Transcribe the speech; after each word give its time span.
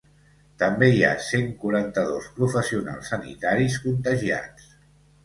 També 0.61 0.87
hi 0.93 1.01
ha 1.09 1.11
cent 1.25 1.51
quaranta-dos 1.65 2.29
professionals 2.39 3.13
sanitaris 3.13 3.77
contagiats. 3.85 4.73